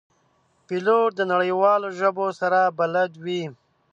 [0.67, 3.43] پیلوټ د نړیوالو ژبو سره بلد وي.